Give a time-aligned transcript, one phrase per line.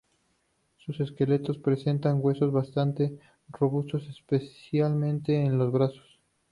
[0.77, 3.19] Sus esqueletos presentan huesos bastante
[3.49, 6.19] robustos, especialmente en los brazos.